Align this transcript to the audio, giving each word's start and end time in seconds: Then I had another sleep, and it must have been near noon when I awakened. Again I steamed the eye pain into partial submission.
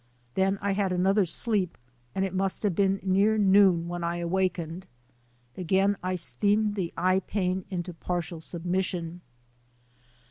Then 0.33 0.57
I 0.63 0.71
had 0.71 0.91
another 0.91 1.27
sleep, 1.27 1.77
and 2.15 2.25
it 2.25 2.33
must 2.33 2.63
have 2.63 2.73
been 2.73 2.99
near 3.03 3.37
noon 3.37 3.87
when 3.87 4.03
I 4.03 4.15
awakened. 4.17 4.87
Again 5.55 5.95
I 6.01 6.15
steamed 6.15 6.73
the 6.73 6.91
eye 6.97 7.19
pain 7.19 7.65
into 7.69 7.93
partial 7.93 8.41
submission. 8.41 9.21